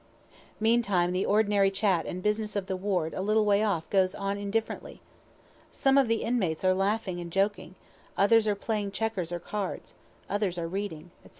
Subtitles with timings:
[0.59, 4.35] Meantime the ordinary chat and business of the ward a little way off goes on
[4.35, 4.99] indifferently.
[5.69, 7.75] Some of the inmates are laughing and joking,
[8.17, 9.93] others are playing checkers or cards,
[10.27, 11.29] others are reading, &c.